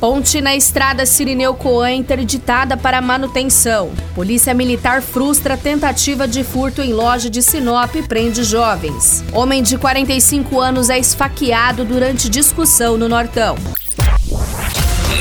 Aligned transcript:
Ponte 0.00 0.42
na 0.42 0.54
estrada 0.54 1.06
Sirineu 1.06 1.54
Coan 1.54 1.92
interditada 1.92 2.76
para 2.76 3.00
manutenção. 3.00 3.90
Polícia 4.14 4.52
Militar 4.52 5.00
frustra 5.00 5.56
tentativa 5.56 6.28
de 6.28 6.44
furto 6.44 6.82
em 6.82 6.92
loja 6.92 7.30
de 7.30 7.42
Sinop 7.42 7.94
e 7.96 8.02
prende 8.02 8.44
jovens. 8.44 9.24
Homem 9.32 9.62
de 9.62 9.78
45 9.78 10.60
anos 10.60 10.90
é 10.90 10.98
esfaqueado 10.98 11.82
durante 11.82 12.28
discussão 12.28 12.98
no 12.98 13.08
Nortão. 13.08 13.56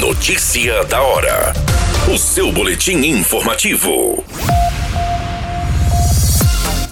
Notícia 0.02 0.84
da 0.84 1.02
hora. 1.02 1.54
O 2.14 2.18
seu 2.18 2.52
boletim 2.52 2.98
informativo. 2.98 4.26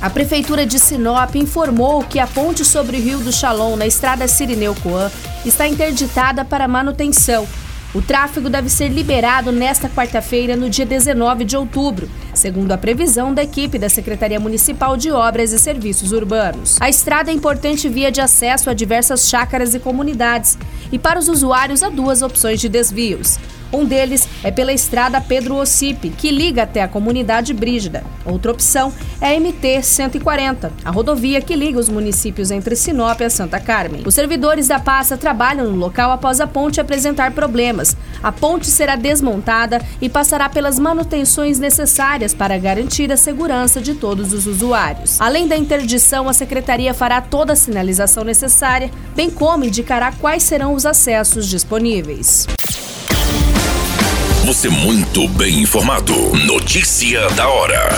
A 0.01 0.09
Prefeitura 0.09 0.65
de 0.65 0.79
Sinop 0.79 1.35
informou 1.35 2.03
que 2.03 2.19
a 2.19 2.27
ponte 2.27 2.63
sobre 2.63 2.97
o 2.97 3.01
Rio 3.01 3.19
do 3.19 3.31
Chalon, 3.31 3.75
na 3.75 3.85
estrada 3.85 4.27
Sirineu 4.27 4.75
Coan, 4.81 5.11
está 5.45 5.67
interditada 5.67 6.45
para 6.45 6.67
manutenção. 6.67 7.45
O 7.93 8.01
tráfego 8.01 8.49
deve 8.49 8.69
ser 8.69 8.87
liberado 8.89 9.51
nesta 9.51 9.87
quarta-feira, 9.87 10.55
no 10.55 10.67
dia 10.67 10.85
19 10.85 11.45
de 11.45 11.55
outubro, 11.55 12.09
segundo 12.33 12.71
a 12.71 12.77
previsão 12.77 13.33
da 13.33 13.43
equipe 13.43 13.77
da 13.77 13.89
Secretaria 13.89 14.39
Municipal 14.39 14.97
de 14.97 15.11
Obras 15.11 15.51
e 15.51 15.59
Serviços 15.59 16.11
Urbanos. 16.11 16.77
A 16.79 16.89
estrada 16.89 17.31
é 17.31 17.33
importante 17.33 17.89
via 17.89 18.11
de 18.11 18.21
acesso 18.21 18.69
a 18.69 18.73
diversas 18.73 19.27
chácaras 19.27 19.73
e 19.73 19.79
comunidades, 19.79 20.57
e 20.91 20.99
para 20.99 21.19
os 21.19 21.27
usuários 21.27 21.83
há 21.83 21.89
duas 21.89 22.21
opções 22.21 22.59
de 22.59 22.69
desvios. 22.69 23.39
Um 23.73 23.83
deles 23.83 24.29
é 24.43 24.51
pela 24.51 24.71
estrada 24.71 25.19
Pedro 25.19 25.55
Ossipe, 25.55 26.11
que 26.11 26.29
liga 26.29 26.61
até 26.61 26.83
a 26.83 26.87
comunidade 26.87 27.55
Brígida. 27.55 28.03
Outra 28.23 28.51
opção 28.51 28.93
é 29.19 29.35
a 29.35 29.39
MT 29.39 29.81
140, 29.81 30.71
a 30.85 30.91
rodovia 30.91 31.41
que 31.41 31.55
liga 31.55 31.79
os 31.79 31.89
municípios 31.89 32.51
entre 32.51 32.75
Sinop 32.75 33.19
e 33.19 33.29
Santa 33.31 33.59
Carmen. 33.59 34.03
Os 34.05 34.13
servidores 34.13 34.67
da 34.67 34.79
pasta 34.79 35.17
trabalham 35.17 35.71
no 35.71 35.75
local 35.75 36.11
após 36.11 36.39
a 36.39 36.45
ponte 36.45 36.79
apresentar 36.79 37.31
problemas. 37.31 37.97
A 38.21 38.31
ponte 38.31 38.67
será 38.67 38.95
desmontada 38.95 39.81
e 39.99 40.07
passará 40.07 40.47
pelas 40.49 40.77
manutenções 40.77 41.57
necessárias 41.57 42.22
para 42.31 42.59
garantir 42.59 43.11
a 43.11 43.17
segurança 43.17 43.81
de 43.81 43.95
todos 43.95 44.31
os 44.31 44.45
usuários. 44.45 45.19
Além 45.19 45.47
da 45.47 45.57
interdição, 45.57 46.29
a 46.29 46.33
secretaria 46.33 46.93
fará 46.93 47.19
toda 47.19 47.53
a 47.53 47.55
sinalização 47.55 48.23
necessária, 48.23 48.91
bem 49.15 49.31
como 49.31 49.65
indicará 49.65 50.11
quais 50.11 50.43
serão 50.43 50.75
os 50.75 50.85
acessos 50.85 51.47
disponíveis. 51.47 52.47
Você 54.45 54.69
muito 54.69 55.27
bem 55.29 55.61
informado. 55.61 56.13
Notícia 56.45 57.27
da 57.29 57.47
hora. 57.47 57.89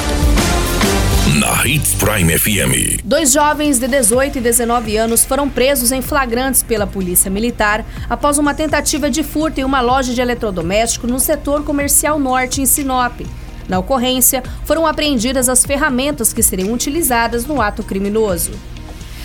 Na 1.40 1.68
Hits 1.68 1.96
Prime 1.96 2.38
FM. 2.38 3.02
Dois 3.04 3.34
jovens 3.34 3.80
de 3.80 3.88
18 3.88 4.38
e 4.38 4.42
19 4.42 4.96
anos 4.96 5.26
foram 5.26 5.50
presos 5.50 5.92
em 5.92 6.02
flagrantes 6.02 6.62
pela 6.62 6.86
Polícia 6.86 7.32
Militar 7.32 7.84
após 8.08 8.38
uma 8.38 8.54
tentativa 8.54 9.10
de 9.10 9.24
furto 9.24 9.60
em 9.60 9.64
uma 9.64 9.82
loja 9.82 10.14
de 10.14 10.22
eletrodoméstico 10.22 11.08
no 11.08 11.20
setor 11.20 11.64
comercial 11.64 12.20
norte 12.20 12.62
em 12.62 12.66
Sinop. 12.68 13.20
Na 13.68 13.80
ocorrência, 13.80 14.44
foram 14.64 14.86
apreendidas 14.86 15.50
as 15.50 15.66
ferramentas 15.66 16.32
que 16.32 16.44
seriam 16.44 16.72
utilizadas 16.72 17.46
no 17.46 17.62
ato 17.62 17.84
criminoso. 17.84 18.52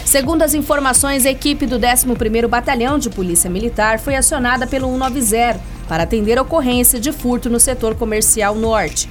Segundo 0.05 0.43
as 0.43 0.55
informações, 0.55 1.25
a 1.25 1.31
equipe 1.31 1.67
do 1.67 1.79
11º 1.79 2.49
Batalhão 2.49 2.99
de 2.99 3.11
Polícia 3.11 3.51
Militar 3.51 3.99
foi 3.99 4.17
acionada 4.17 4.67
pelo 4.67 4.89
190 4.89 5.61
para 5.87 6.05
atender 6.05 6.39
a 6.39 6.43
ocorrência 6.43 6.99
de 6.99 7.13
furto 7.13 7.51
no 7.51 7.61
setor 7.61 7.95
comercial 7.95 8.55
norte. 8.55 9.09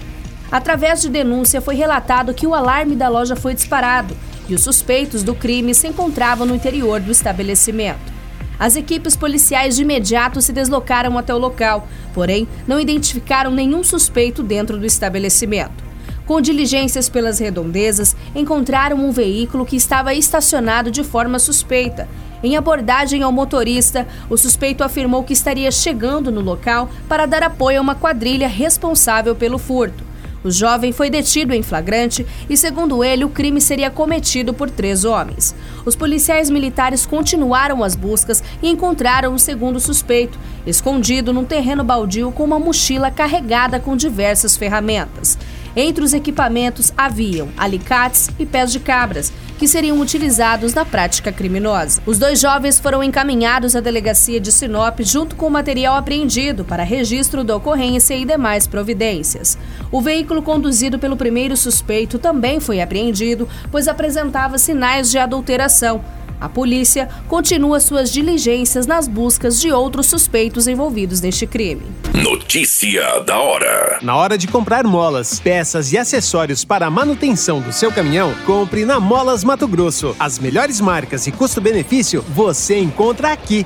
Através 0.51 1.01
de 1.01 1.09
denúncia, 1.09 1.61
foi 1.61 1.75
relatado 1.75 2.33
que 2.33 2.47
o 2.47 2.55
alarme 2.55 2.95
da 2.95 3.07
loja 3.07 3.35
foi 3.35 3.53
disparado 3.53 4.17
e 4.47 4.55
os 4.55 4.61
suspeitos 4.61 5.21
do 5.21 5.35
crime 5.35 5.75
se 5.75 5.87
encontravam 5.87 6.45
no 6.45 6.55
interior 6.55 6.99
do 6.99 7.11
estabelecimento. 7.11 8.08
As 8.59 8.75
equipes 8.75 9.15
policiais 9.15 9.75
de 9.75 9.83
imediato 9.83 10.41
se 10.41 10.51
deslocaram 10.51 11.17
até 11.17 11.33
o 11.33 11.37
local, 11.37 11.87
porém 12.13 12.47
não 12.67 12.79
identificaram 12.79 13.51
nenhum 13.51 13.83
suspeito 13.83 14.43
dentro 14.43 14.77
do 14.77 14.85
estabelecimento. 14.85 15.83
Com 16.25 16.41
diligências 16.41 17.09
pelas 17.09 17.39
redondezas, 17.39 18.15
encontraram 18.35 18.97
um 18.97 19.11
veículo 19.11 19.65
que 19.65 19.75
estava 19.75 20.13
estacionado 20.13 20.91
de 20.91 21.03
forma 21.03 21.39
suspeita 21.39 22.07
em 22.41 22.55
abordagem 22.55 23.21
ao 23.21 23.31
motorista, 23.31 24.07
o 24.29 24.37
suspeito 24.37 24.83
afirmou 24.83 25.23
que 25.23 25.33
estaria 25.33 25.69
chegando 25.71 26.31
no 26.31 26.39
local 26.39 26.89
para 27.07 27.25
dar 27.25 27.43
apoio 27.43 27.79
a 27.79 27.81
uma 27.81 27.95
quadrilha 27.95 28.47
responsável 28.47 29.35
pelo 29.35 29.57
furto. 29.57 30.08
O 30.43 30.49
jovem 30.49 30.91
foi 30.91 31.09
detido 31.09 31.53
em 31.53 31.61
flagrante 31.61 32.25
e, 32.49 32.55
segundo 32.55 33.03
ele, 33.03 33.25
o 33.25 33.29
crime 33.29 33.59
seria 33.59 33.89
cometido 33.89 34.53
por 34.53 34.69
três 34.69 35.03
homens. 35.03 35.53
Os 35.85 35.95
policiais 35.95 36.49
militares 36.49 37.05
continuaram 37.05 37.83
as 37.83 37.95
buscas 37.95 38.43
e 38.61 38.69
encontraram 38.69 39.33
o 39.33 39.39
segundo 39.39 39.79
suspeito, 39.79 40.39
escondido 40.65 41.33
num 41.33 41.43
terreno 41.43 41.83
baldio 41.83 42.31
com 42.31 42.43
uma 42.43 42.59
mochila 42.59 43.11
carregada 43.11 43.79
com 43.79 43.97
diversas 43.97 44.55
ferramentas. 44.55 45.37
Entre 45.75 46.03
os 46.03 46.13
equipamentos 46.13 46.91
haviam 46.97 47.49
alicates 47.57 48.29
e 48.39 48.45
pés 48.45 48.71
de 48.71 48.79
cabras, 48.79 49.31
que 49.57 49.67
seriam 49.67 49.99
utilizados 49.99 50.73
na 50.73 50.85
prática 50.85 51.31
criminosa. 51.31 52.01
Os 52.05 52.17
dois 52.17 52.39
jovens 52.39 52.79
foram 52.79 53.03
encaminhados 53.03 53.75
à 53.75 53.81
delegacia 53.81 54.39
de 54.39 54.51
Sinop 54.51 55.01
junto 55.01 55.35
com 55.35 55.47
o 55.47 55.51
material 55.51 55.95
apreendido 55.95 56.63
para 56.63 56.83
registro 56.83 57.43
da 57.43 57.55
ocorrência 57.55 58.15
e 58.15 58.23
demais 58.23 58.65
providências. 58.65 59.57
O 59.91 60.01
veículo 60.01 60.41
conduzido 60.41 60.97
pelo 60.97 61.17
primeiro 61.17 61.57
suspeito 61.57 62.17
também 62.17 62.59
foi 62.59 62.79
apreendido, 62.79 63.49
pois 63.69 63.87
apresentava 63.87 64.57
sinais 64.57 65.11
de 65.11 65.17
adulteração. 65.17 66.01
A 66.39 66.47
polícia 66.47 67.09
continua 67.27 67.79
suas 67.79 68.11
diligências 68.11 68.87
nas 68.87 69.07
buscas 69.07 69.59
de 69.59 69.71
outros 69.71 70.07
suspeitos 70.07 70.67
envolvidos 70.67 71.21
neste 71.21 71.45
crime. 71.45 71.81
Notícia 72.13 73.19
da 73.19 73.37
hora. 73.39 73.99
Na 74.01 74.15
hora 74.15 74.37
de 74.37 74.47
comprar 74.47 74.85
molas, 74.85 75.39
peças 75.39 75.91
e 75.91 75.97
acessórios 75.97 76.63
para 76.63 76.87
a 76.87 76.91
manutenção 76.91 77.59
do 77.59 77.73
seu 77.73 77.91
caminhão, 77.91 78.33
compre 78.45 78.85
na 78.85 78.99
Molas 78.99 79.43
Mato 79.43 79.67
Grosso. 79.67 80.15
As 80.19 80.39
melhores 80.39 80.79
marcas 80.79 81.27
e 81.27 81.31
custo-benefício 81.31 82.23
você 82.29 82.79
encontra 82.79 83.31
aqui. 83.31 83.65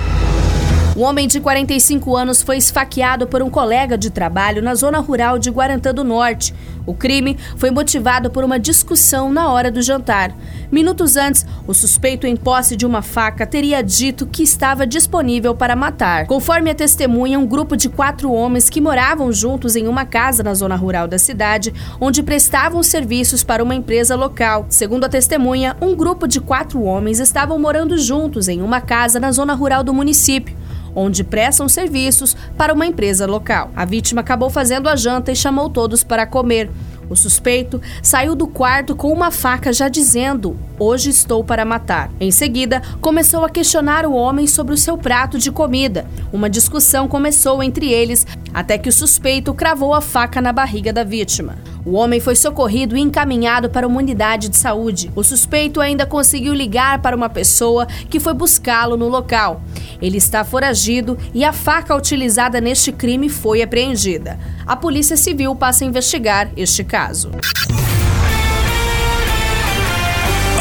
Um 0.93 1.03
homem 1.03 1.25
de 1.25 1.39
45 1.39 2.17
anos 2.17 2.41
foi 2.41 2.57
esfaqueado 2.57 3.25
por 3.25 3.41
um 3.41 3.49
colega 3.49 3.97
de 3.97 4.09
trabalho 4.09 4.61
na 4.61 4.75
zona 4.75 4.99
rural 4.99 5.39
de 5.39 5.49
Guarantã 5.49 5.93
do 5.93 6.03
Norte. 6.03 6.53
O 6.85 6.93
crime 6.93 7.37
foi 7.55 7.71
motivado 7.71 8.29
por 8.29 8.43
uma 8.43 8.59
discussão 8.59 9.31
na 9.31 9.49
hora 9.49 9.71
do 9.71 9.81
jantar. 9.81 10.35
Minutos 10.69 11.15
antes, 11.15 11.45
o 11.65 11.73
suspeito 11.73 12.27
em 12.27 12.35
posse 12.35 12.75
de 12.75 12.85
uma 12.85 13.01
faca 13.01 13.47
teria 13.47 13.81
dito 13.81 14.27
que 14.27 14.43
estava 14.43 14.85
disponível 14.85 15.55
para 15.55 15.77
matar. 15.77 16.27
Conforme 16.27 16.71
a 16.71 16.75
testemunha, 16.75 17.39
um 17.39 17.47
grupo 17.47 17.77
de 17.77 17.87
quatro 17.87 18.29
homens 18.29 18.69
que 18.69 18.81
moravam 18.81 19.31
juntos 19.31 19.77
em 19.77 19.87
uma 19.87 20.03
casa 20.05 20.43
na 20.43 20.53
zona 20.53 20.75
rural 20.75 21.07
da 21.07 21.17
cidade, 21.17 21.73
onde 22.01 22.21
prestavam 22.21 22.83
serviços 22.83 23.45
para 23.45 23.63
uma 23.63 23.75
empresa 23.75 24.13
local. 24.13 24.65
Segundo 24.67 25.05
a 25.05 25.09
testemunha, 25.09 25.77
um 25.79 25.95
grupo 25.95 26.27
de 26.27 26.41
quatro 26.41 26.83
homens 26.83 27.21
estavam 27.21 27.57
morando 27.57 27.97
juntos 27.97 28.49
em 28.49 28.61
uma 28.61 28.81
casa 28.81 29.21
na 29.21 29.31
zona 29.31 29.53
rural 29.53 29.85
do 29.85 29.93
município 29.93 30.60
onde 30.95 31.23
prestam 31.23 31.67
serviços 31.69 32.35
para 32.57 32.73
uma 32.73 32.85
empresa 32.85 33.25
local. 33.25 33.71
A 33.75 33.85
vítima 33.85 34.21
acabou 34.21 34.49
fazendo 34.49 34.89
a 34.89 34.95
janta 34.95 35.31
e 35.31 35.35
chamou 35.35 35.69
todos 35.69 36.03
para 36.03 36.25
comer. 36.25 36.69
O 37.09 37.15
suspeito 37.15 37.81
saiu 38.01 38.35
do 38.35 38.47
quarto 38.47 38.95
com 38.95 39.11
uma 39.11 39.31
faca 39.31 39.73
já 39.73 39.89
dizendo: 39.89 40.57
Hoje 40.79 41.09
estou 41.09 41.43
para 41.43 41.65
matar. 41.65 42.09
Em 42.21 42.31
seguida, 42.31 42.81
começou 43.01 43.43
a 43.43 43.49
questionar 43.49 44.05
o 44.05 44.13
homem 44.13 44.47
sobre 44.47 44.73
o 44.73 44.77
seu 44.77 44.97
prato 44.97 45.37
de 45.37 45.51
comida. 45.51 46.05
Uma 46.31 46.49
discussão 46.49 47.09
começou 47.09 47.61
entre 47.61 47.91
eles 47.91 48.25
até 48.53 48.77
que 48.77 48.87
o 48.87 48.93
suspeito 48.93 49.53
cravou 49.53 49.93
a 49.93 49.99
faca 49.99 50.39
na 50.39 50.53
barriga 50.53 50.93
da 50.93 51.03
vítima. 51.03 51.57
O 51.85 51.93
homem 51.93 52.19
foi 52.19 52.35
socorrido 52.35 52.95
e 52.95 53.01
encaminhado 53.01 53.69
para 53.69 53.87
uma 53.87 53.97
unidade 53.97 54.49
de 54.49 54.57
saúde. 54.57 55.11
O 55.15 55.23
suspeito 55.23 55.81
ainda 55.81 56.05
conseguiu 56.05 56.53
ligar 56.53 57.01
para 57.01 57.15
uma 57.15 57.29
pessoa 57.29 57.87
que 58.09 58.19
foi 58.19 58.33
buscá-lo 58.33 58.95
no 58.95 59.07
local. 59.07 59.61
Ele 60.01 60.17
está 60.17 60.43
foragido 60.43 61.17
e 61.33 61.43
a 61.43 61.51
faca 61.51 61.95
utilizada 61.95 62.61
neste 62.61 62.91
crime 62.91 63.29
foi 63.29 63.61
apreendida. 63.61 64.39
A 64.65 64.75
Polícia 64.75 65.17
Civil 65.17 65.55
passa 65.55 65.83
a 65.83 65.87
investigar 65.87 66.51
este 66.55 66.83
caso. 66.83 67.31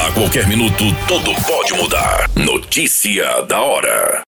A 0.06 0.12
qualquer 0.12 0.48
minuto, 0.48 0.84
tudo 1.06 1.32
pode 1.46 1.74
mudar. 1.74 2.28
Notícia 2.34 3.42
da 3.42 3.60
hora. 3.60 4.22